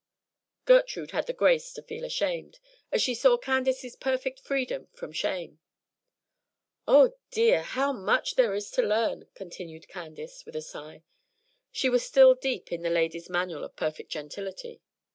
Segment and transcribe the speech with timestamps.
[0.65, 2.59] Gertrude had the grace to feel ashamed,
[2.91, 5.59] as she saw Candace's perfect freedom from shame.
[6.87, 7.61] "Oh, dear!
[7.61, 11.03] how much there is to learn!" continued Candace, with a sigh.
[11.71, 14.81] She was still deep in the "Ladies' Manual of Perfect Gentility."